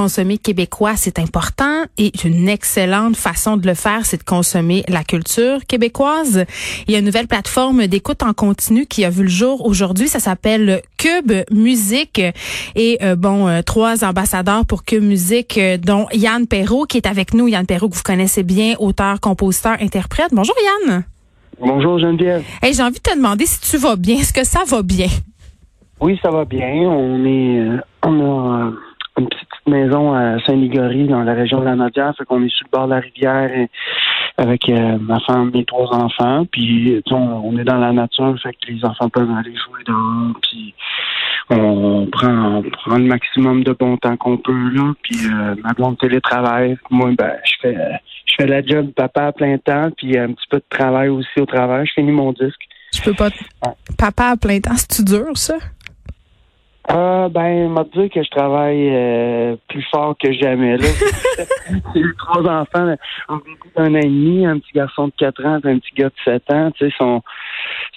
[0.00, 5.04] Consommer québécois, c'est important et une excellente façon de le faire, c'est de consommer la
[5.04, 6.46] culture québécoise.
[6.86, 10.08] Il y a une nouvelle plateforme d'écoute en continu qui a vu le jour aujourd'hui.
[10.08, 12.22] Ça s'appelle Cube Musique
[12.76, 17.06] et euh, bon, euh, trois ambassadeurs pour Cube Musique, euh, dont Yann Perrault qui est
[17.06, 17.48] avec nous.
[17.48, 20.30] Yann Perrault que vous connaissez bien, auteur, compositeur, interprète.
[20.32, 21.04] Bonjour Yann.
[21.60, 22.42] Bonjour Geneviève.
[22.62, 24.16] Hey, j'ai envie de te demander si tu vas bien.
[24.16, 25.08] Est-ce que ça va bien?
[26.00, 26.68] Oui, ça va bien.
[26.68, 28.72] On est, on a
[29.70, 32.14] maison à Saint-Ligory, dans la région de la Nodière.
[32.16, 33.50] Fait qu'on est sur le bord de la rivière
[34.36, 36.46] avec euh, ma femme, mes trois enfants.
[36.50, 40.34] Puis on, on, est dans la nature, fait que les enfants peuvent aller jouer dehors.
[40.42, 40.74] Puis
[41.50, 44.92] on prend, on prend le maximum de bon temps qu'on peut là.
[45.02, 46.76] Puis euh, ma blonde télétravaille.
[46.90, 47.76] Moi, ben, je fais
[48.26, 51.40] je fais la job papa à plein temps, puis un petit peu de travail aussi
[51.40, 51.86] au travail.
[51.86, 52.60] Je finis mon disque.
[52.94, 53.30] Je peux pas.
[53.98, 55.56] Papa à plein temps, c'est dur ça?
[56.92, 60.76] Euh, ben, m'a dit que je travaille euh, plus fort que jamais.
[60.76, 60.88] Là.
[61.94, 62.94] J'ai eu trois enfants,
[63.28, 66.42] un an et demi, un petit garçon de 4 ans, un petit gars de 7
[66.52, 66.70] ans.
[66.72, 67.22] Tu sais, sont,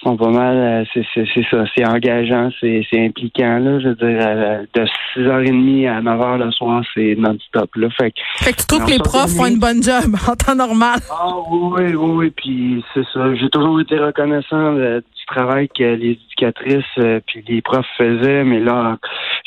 [0.02, 0.56] sont pas mal.
[0.56, 3.58] Euh, c'est, ça, c'est engageant, c'est, impliquant.
[3.58, 7.70] Là, je veux dire, euh, de 6h30 à 9h le soir, c'est non-stop.
[7.98, 11.00] Fait, fait que tu trouves que les profs font une bonne job en temps normal?
[11.10, 12.30] Ah oui, oui, oui.
[12.30, 13.34] Puis c'est ça.
[13.34, 18.44] J'ai toujours été reconnaissant de, du travail que les éducatrices euh, puis les profs faisaient,
[18.44, 18.98] mais là,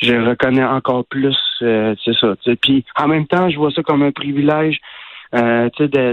[0.01, 2.35] je reconnais encore plus, euh, c'est ça.
[2.61, 4.79] Puis en même temps, je vois ça comme un privilège.
[5.35, 5.67] Euh,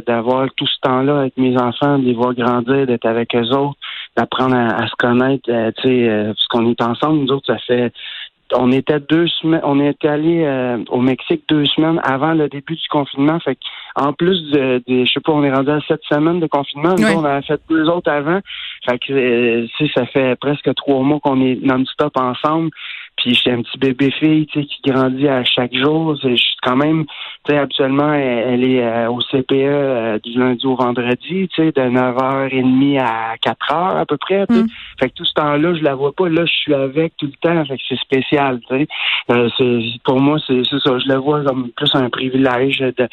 [0.09, 3.79] d'avoir tout ce temps-là avec mes enfants, de les voir grandir, d'être avec eux autres,
[4.17, 7.59] d'apprendre à, se connaître, euh, tu sais, euh, parce qu'on est ensemble, nous autres, ça
[7.59, 7.93] fait
[8.53, 12.75] on était deux semaines, on est allé euh, au Mexique deux semaines avant le début
[12.75, 13.39] du confinement.
[13.41, 13.59] Fait
[13.97, 16.95] en plus de, je sais pas, on est rendu à sept semaines de confinement.
[16.99, 18.41] Nous, on a fait deux autres avant.
[18.89, 22.71] Fait que, euh, ça fait presque trois mois qu'on est non-stop ensemble.
[23.17, 26.17] Puis j'ai un petit bébé fille, tu sais, qui grandit à chaque jour.
[26.23, 27.05] Je suis quand même,
[27.45, 31.73] tu sais, habituellement, elle, est euh, au CPE euh, du lundi au vendredi, tu sais,
[31.73, 34.45] de 9h30 à 4h à peu près.
[34.49, 34.67] Mm.
[34.99, 36.29] Fait que tout ce temps-là, je la vois pas.
[36.29, 37.65] Là, je suis avec tout le temps.
[37.67, 38.87] Fait que c'est spécial, tu sais.
[39.31, 39.49] Euh,
[40.05, 40.99] pour moi, c'est ça.
[40.99, 42.79] Je la vois comme plus un privilège.
[42.81, 43.09] De,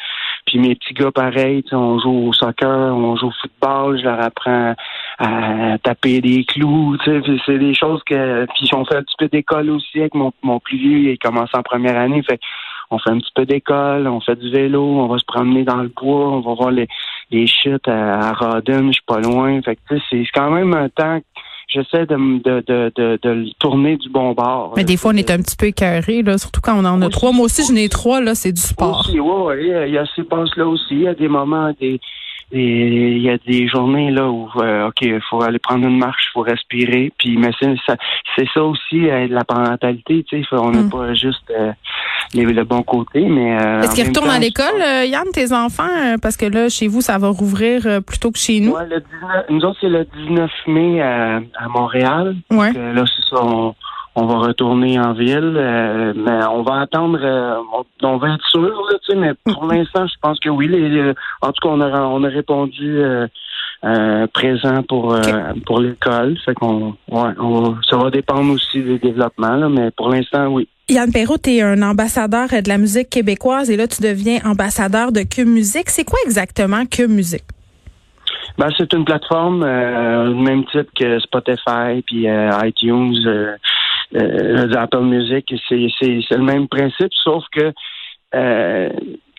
[0.46, 3.98] puis mes petits gars, pareil, on joue au soccer, on joue au football.
[3.98, 4.74] Je leur apprends
[5.18, 7.40] à taper des clous, tu sais.
[7.46, 8.46] C'est des choses que...
[8.54, 11.50] Puis on fait un petit peu d'école aussi avec mon, mon plus vieux, il commence
[11.54, 12.22] en première année.
[12.22, 12.40] Fait
[12.90, 15.82] on fait un petit peu d'école, on fait du vélo, on va se promener dans
[15.82, 16.88] le bois, on va voir les,
[17.30, 19.62] les chutes à, à Rodden, je suis pas loin.
[19.62, 21.20] Fait que c'est quand même un temps
[21.72, 24.74] j'essaie de, de, de, de, de le tourner du bon bord.
[24.76, 27.08] Mais des fois, on est un petit peu écœuré, là, surtout quand on en a
[27.08, 27.32] trois.
[27.32, 29.00] Moi aussi, j'en ai trois, là, c'est du sport.
[29.00, 30.88] Aussi, oui, il y a ces passes-là aussi.
[30.90, 32.00] Il y a des moments, des,
[32.52, 35.98] et il y a des journées là où euh, ok, il faut aller prendre une
[35.98, 37.10] marche, il faut respirer.
[37.18, 37.96] Puis mais c'est ça,
[38.36, 40.90] c'est ça aussi euh, la parentalité, tu sais, on n'a mm.
[40.90, 41.72] pas juste euh,
[42.34, 46.68] le bon côté, mais est-ce qu'ils retournent à l'école, Yann, tes enfants, parce que là
[46.68, 48.72] chez vous ça va rouvrir plutôt que chez nous.
[48.72, 52.36] Ouais, le 19, nous autres c'est le 19 mai à, à Montréal.
[52.50, 52.72] Ouais.
[52.72, 53.42] là c'est ça.
[53.42, 53.74] On,
[54.14, 57.56] on va retourner en ville, euh, mais on va attendre, euh,
[58.02, 60.68] on, va être sûr, là, tu sais, mais pour l'instant, je pense que oui.
[60.68, 63.26] Les, en tout cas, on a, on a répondu euh,
[64.34, 65.16] présent pour
[65.66, 66.36] pour l'école.
[66.44, 67.30] Fait qu'on, ouais,
[67.88, 70.68] ça va dépendre aussi des développements, là, mais pour l'instant, oui.
[70.88, 75.10] Yann Perrault, tu es un ambassadeur de la musique québécoise et là, tu deviens ambassadeur
[75.10, 75.88] de Cube Musique.
[75.88, 77.44] C'est quoi exactement Cube Musique?
[78.58, 82.26] Ben, c'est une plateforme euh, même type que Spotify puis
[82.64, 83.56] iTunes euh,
[84.14, 87.72] Apple Music, c'est, c'est, c'est le même principe, sauf que
[88.34, 88.88] euh,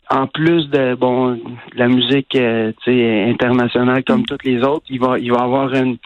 [0.09, 1.39] en plus de bon
[1.75, 4.25] la musique euh, internationale comme mm.
[4.25, 5.97] toutes les autres, il va il va avoir une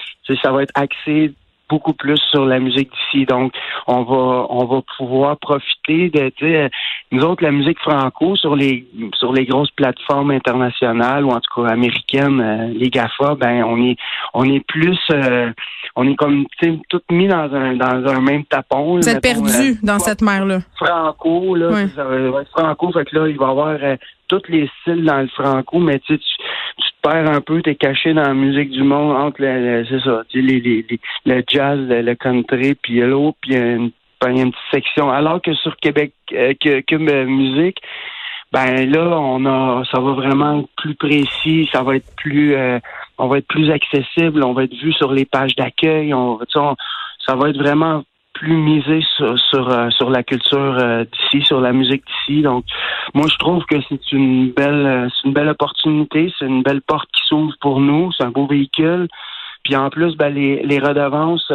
[0.41, 1.33] ça va être axé
[1.69, 3.25] beaucoup plus sur la musique d'ici.
[3.25, 3.53] Donc,
[3.87, 6.69] on va on va pouvoir profiter de
[7.11, 11.61] nous autres la musique franco sur les sur les grosses plateformes internationales ou en tout
[11.61, 13.97] cas américaines, euh, les Gafa, ben on est
[14.33, 15.51] on est plus euh,
[15.97, 16.45] on est comme
[16.89, 18.97] tout mis dans un dans un même tapon.
[18.97, 20.59] Vous êtes perdu euh, dans cette mer là.
[20.77, 21.71] Franco là,
[22.51, 23.77] franco, fait que là il va y avoir
[24.27, 27.75] tous les styles dans le franco, mais tu, tu te perds un peu, tu es
[27.75, 32.15] caché dans la musique du monde entre le, c'est ça, les, les, le jazz, le,
[32.15, 33.91] country, puis l'autre, puis une,
[34.25, 35.09] une petite section.
[35.09, 37.77] Alors que sur Québec, euh, que, que musique,
[38.51, 42.79] ben là, on a, ça va vraiment être plus précis, ça va être plus, euh,
[43.17, 46.75] on va être plus accessible, on va être vu sur les pages d'accueil, on, on,
[47.25, 48.03] ça va être vraiment
[48.33, 52.41] plus misé sur sur, euh, la culture euh, d'ici, sur la musique d'ici.
[52.41, 52.65] Donc,
[53.13, 57.09] moi, je trouve que c'est une belle, c'est une belle opportunité, c'est une belle porte
[57.11, 59.07] qui s'ouvre pour nous, c'est un beau véhicule.
[59.63, 61.51] Puis en plus, ben, les, les redevances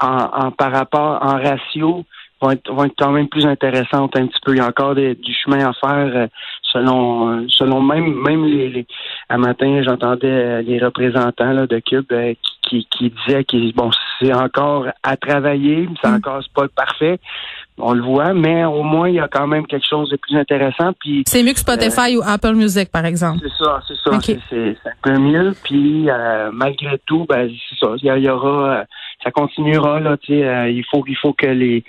[0.00, 2.04] en, par rapport en ratio
[2.40, 4.52] vont être, vont être quand même plus intéressantes un petit peu.
[4.52, 6.26] Il y a encore du chemin à faire euh,
[6.72, 8.86] selon euh, selon même même les, les
[9.28, 12.12] un matin j'entendais euh, les représentants là, de Cube
[12.62, 13.90] qui, qui, disaient que bon
[14.20, 16.14] c'est encore à travailler, c'est mm.
[16.14, 17.18] encore c'est pas parfait.
[17.78, 20.36] On le voit, mais au moins il y a quand même quelque chose de plus
[20.36, 20.92] intéressant.
[21.00, 23.40] Puis c'est mieux que Spotify ou Apple Music par exemple.
[23.42, 24.18] C'est ça, c'est ça,
[24.50, 25.54] c'est un peu mieux.
[25.64, 26.08] Puis
[26.52, 28.84] malgré tout, ben c'est ça, il y, aura,
[29.24, 30.16] ça continuera là.
[30.18, 31.82] Tu sais, il faut il faut que les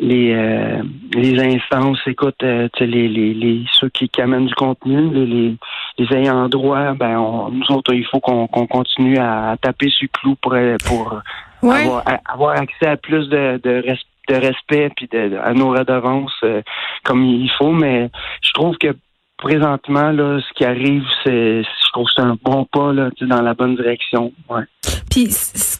[0.00, 0.82] les euh,
[1.14, 5.56] les instances, écoute, euh, les, les, les ceux qui, qui, amènent du contenu, les, les,
[5.98, 10.18] les ayants droit, ben on, nous autres, il faut qu'on continue à, taper sur le
[10.18, 10.54] clou pour
[10.84, 11.20] pour
[11.72, 13.84] avoir, avoir, accès à plus de, de,
[14.28, 16.62] de respect puis de, à nos redevances euh,
[17.04, 18.10] comme il faut, mais
[18.42, 18.94] je trouve que
[19.36, 23.42] présentement, là, ce qui arrive, c'est, je trouve que c'est un bon pas là, dans
[23.42, 24.32] la bonne direction.
[24.48, 24.62] Ouais.
[25.10, 25.28] Puis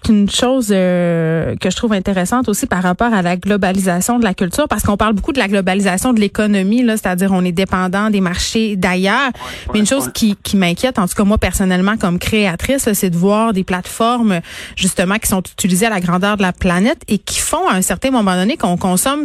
[0.09, 4.35] une chose euh, que je trouve intéressante aussi par rapport à la globalisation de la
[4.35, 8.11] culture, parce qu'on parle beaucoup de la globalisation de l'économie, là, c'est-à-dire on est dépendant
[8.11, 9.31] des marchés d'ailleurs.
[9.73, 13.17] Mais une chose qui, qui m'inquiète, en tout cas moi personnellement comme créatrice, c'est de
[13.17, 14.41] voir des plateformes
[14.77, 17.83] justement qui sont utilisées à la grandeur de la planète et qui font à un
[17.83, 19.25] certain moment donné qu'on consomme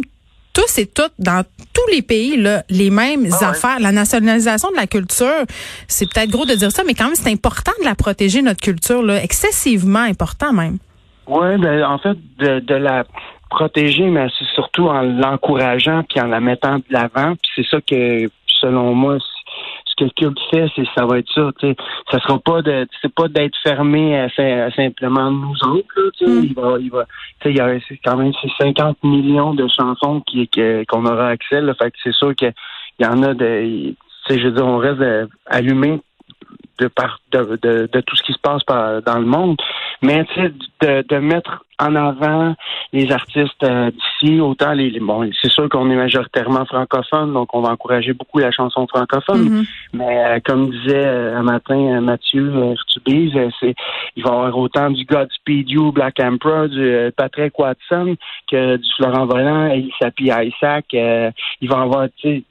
[0.60, 1.42] tous et toutes dans
[1.72, 3.80] tous les pays là, les mêmes ah affaires.
[3.80, 5.44] La nationalisation de la culture,
[5.88, 8.60] c'est peut-être gros de dire ça, mais quand même c'est important de la protéger notre
[8.60, 10.78] culture là, excessivement important même.
[11.26, 13.04] Oui, ben en fait de, la
[13.48, 17.34] protéger, mais c'est surtout en l'encourageant puis en la mettant de l'avant.
[17.36, 18.28] Puis c'est ça que
[18.60, 19.18] selon moi
[20.04, 21.50] que Cube fait, c'est ça va être ça.
[21.60, 21.76] sais.
[22.10, 24.28] Ça sera pas de c'est pas d'être fermé à,
[24.72, 25.86] simplement nous autres.
[25.96, 26.44] Là, mm.
[26.44, 27.04] Il va, il va,
[27.44, 30.48] il y a quand même ces 50 millions de chansons qui
[30.88, 31.60] qu'on aura accès.
[31.60, 32.52] Là, fait que c'est sûr qu'il
[32.98, 33.94] y en a de.
[34.28, 35.02] Je veux dire, on reste
[35.46, 36.00] allumé
[36.78, 39.56] de, par, de, de, de, tout ce qui se passe par, dans le monde.
[40.02, 40.24] Mais
[40.80, 42.54] de, de mettre en avant
[42.92, 47.60] les artistes euh, d'ici, autant les, bon, c'est sûr qu'on est majoritairement francophone, donc on
[47.60, 49.48] va encourager beaucoup la chanson francophone.
[49.48, 49.66] Mm-hmm.
[49.94, 53.74] Mais euh, comme disait euh, un matin Mathieu Urtubise, c'est
[54.16, 58.16] il va y avoir autant du Godspeed You, Black Emperor, du Patrick Watson
[58.50, 60.86] que du Florent Volant, et Sapi Isaac.
[60.92, 62.44] il va y avoir des,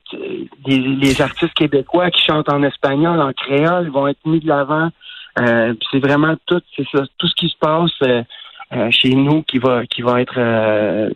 [0.66, 4.90] les artistes québécois qui chantent en espagnol, en créole, vont être mis de l'avant.
[5.38, 8.24] c'est vraiment tout, c'est ça, tout ce qui se passe euh,
[8.92, 11.10] chez nous qui va qui va être euh,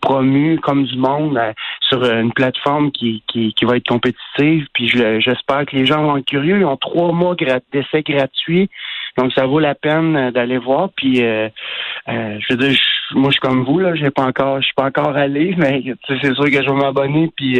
[0.00, 4.66] promu comme du monde euh, sur une plateforme qui, qui, qui, va être compétitive.
[4.72, 6.58] Puis j'espère que les gens vont être curieux.
[6.60, 7.36] Ils ont trois mois
[7.72, 8.70] d'essai gratuit.
[9.18, 10.88] Donc ça vaut la peine d'aller voir.
[10.96, 12.78] Puis je veux dire,
[13.12, 15.82] moi je suis comme vous, là, j'ai pas encore je suis pas encore allé, mais
[16.08, 17.56] c'est sûr que je vais m'abonner puis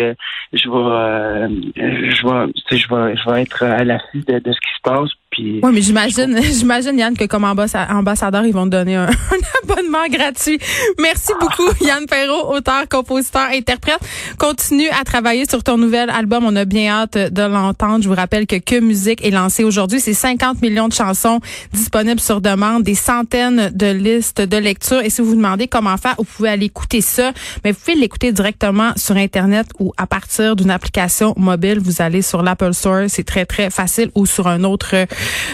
[0.52, 4.74] je vais je vais je vais je vais être à l'affût de, de ce qui
[4.74, 9.08] se passe oui, mais j'imagine, j'imagine Yann que comme ambassadeur, ils vont te donner un,
[9.62, 10.58] abonnement gratuit.
[11.00, 13.98] Merci beaucoup Yann Perrault, auteur, compositeur, interprète.
[14.38, 16.44] Continue à travailler sur ton nouvel album.
[16.44, 18.02] On a bien hâte de l'entendre.
[18.02, 20.00] Je vous rappelle que Que Musique est lancé aujourd'hui.
[20.00, 21.40] C'est 50 millions de chansons
[21.72, 25.00] disponibles sur demande, des centaines de listes de lecture.
[25.00, 27.32] Et si vous vous demandez comment faire, vous pouvez aller écouter ça.
[27.64, 31.80] Mais vous pouvez l'écouter directement sur Internet ou à partir d'une application mobile.
[31.80, 33.04] Vous allez sur l'Apple Store.
[33.08, 34.94] C'est très, très facile ou sur un autre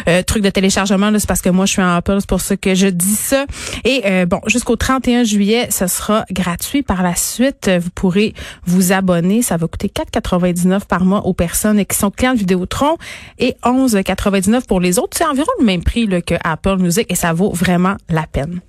[0.09, 1.11] euh, truc de téléchargement.
[1.19, 3.47] C'est parce que moi, je suis en Apple, c'est pour ça que je dis ça.
[3.85, 6.83] Et euh, bon, jusqu'au 31 juillet, ce sera gratuit.
[6.83, 8.35] Par la suite, euh, vous pourrez
[8.67, 9.43] vous abonner.
[9.43, 12.97] Ça va coûter 4,99 par mois aux personnes qui sont clients de Vidéotron
[13.39, 15.17] et 11,99 pour les autres.
[15.17, 18.61] C'est environ le même prix là, que Apple Music et ça vaut vraiment la peine.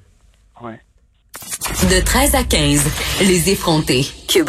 [0.62, 0.80] Ouais.
[1.90, 2.84] De 13 à 15,
[3.22, 4.06] les effrontés.